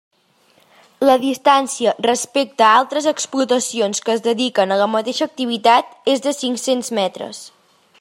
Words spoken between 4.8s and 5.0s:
la